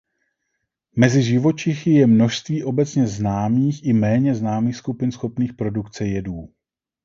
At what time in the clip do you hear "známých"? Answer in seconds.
3.07-3.85, 4.35-4.75